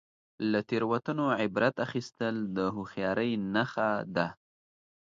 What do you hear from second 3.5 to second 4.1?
نښه